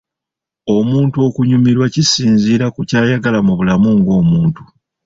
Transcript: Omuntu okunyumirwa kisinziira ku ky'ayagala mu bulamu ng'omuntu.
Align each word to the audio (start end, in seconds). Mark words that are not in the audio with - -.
Omuntu 0.75 1.17
okunyumirwa 1.27 1.85
kisinziira 1.93 2.65
ku 2.75 2.81
ky'ayagala 2.89 3.39
mu 3.47 3.53
bulamu 3.57 3.89
ng'omuntu. 3.99 4.61